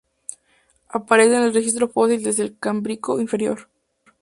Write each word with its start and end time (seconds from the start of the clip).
Aparecen 0.89 1.35
en 1.35 1.41
el 1.43 1.53
registro 1.53 1.87
fósil 1.87 2.23
desde 2.23 2.41
el 2.41 2.57
Cámbrico 2.57 3.21
inferior. 3.21 3.67